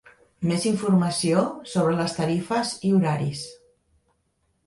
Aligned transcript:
Més 0.51 0.63
informació 0.69 1.43
sobre 1.73 1.99
les 2.01 2.17
tarifes 2.19 2.71
i 2.89 2.93
horaris. 2.95 3.43